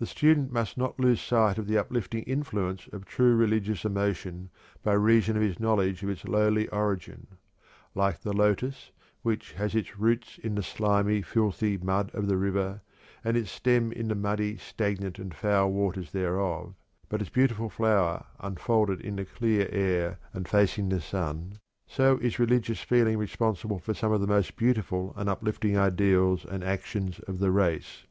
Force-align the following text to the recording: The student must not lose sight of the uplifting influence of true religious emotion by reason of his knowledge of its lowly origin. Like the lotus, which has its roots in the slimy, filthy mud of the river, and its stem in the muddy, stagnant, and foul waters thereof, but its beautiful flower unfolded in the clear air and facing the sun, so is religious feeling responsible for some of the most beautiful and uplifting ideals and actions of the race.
The 0.00 0.08
student 0.08 0.50
must 0.50 0.76
not 0.76 0.98
lose 0.98 1.20
sight 1.20 1.56
of 1.56 1.68
the 1.68 1.78
uplifting 1.78 2.24
influence 2.24 2.88
of 2.92 3.04
true 3.04 3.36
religious 3.36 3.84
emotion 3.84 4.50
by 4.82 4.94
reason 4.94 5.36
of 5.36 5.42
his 5.44 5.60
knowledge 5.60 6.02
of 6.02 6.08
its 6.08 6.24
lowly 6.24 6.66
origin. 6.70 7.28
Like 7.94 8.22
the 8.22 8.32
lotus, 8.32 8.90
which 9.22 9.52
has 9.52 9.76
its 9.76 9.96
roots 9.96 10.36
in 10.38 10.56
the 10.56 10.64
slimy, 10.64 11.22
filthy 11.22 11.78
mud 11.78 12.10
of 12.12 12.26
the 12.26 12.36
river, 12.36 12.80
and 13.22 13.36
its 13.36 13.52
stem 13.52 13.92
in 13.92 14.08
the 14.08 14.16
muddy, 14.16 14.56
stagnant, 14.56 15.20
and 15.20 15.32
foul 15.32 15.70
waters 15.70 16.10
thereof, 16.10 16.74
but 17.08 17.20
its 17.20 17.30
beautiful 17.30 17.70
flower 17.70 18.26
unfolded 18.40 19.00
in 19.00 19.14
the 19.14 19.24
clear 19.24 19.68
air 19.70 20.18
and 20.32 20.48
facing 20.48 20.88
the 20.88 21.00
sun, 21.00 21.60
so 21.86 22.18
is 22.18 22.40
religious 22.40 22.80
feeling 22.80 23.16
responsible 23.16 23.78
for 23.78 23.94
some 23.94 24.10
of 24.10 24.20
the 24.20 24.26
most 24.26 24.56
beautiful 24.56 25.14
and 25.16 25.30
uplifting 25.30 25.78
ideals 25.78 26.44
and 26.44 26.64
actions 26.64 27.20
of 27.28 27.38
the 27.38 27.52
race. 27.52 28.06